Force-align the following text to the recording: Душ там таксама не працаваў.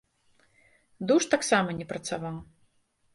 Душ 1.11 1.23
там 1.29 1.33
таксама 1.35 1.69
не 1.83 1.87
працаваў. 1.91 2.41